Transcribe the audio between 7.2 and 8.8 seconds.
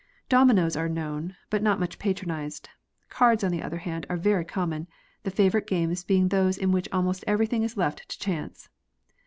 everything is left to chance.